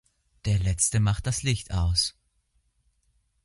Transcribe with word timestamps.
Der 0.45 0.57
Letzte 0.57 0.99
macht 0.99 1.27
das 1.27 1.43
Licht 1.43 1.71
aus! 1.75 2.17